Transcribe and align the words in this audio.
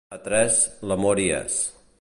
A 0.15 0.17
tres, 0.27 0.57
l'amor 0.93 1.23
hi 1.25 1.31
és. 1.45 1.63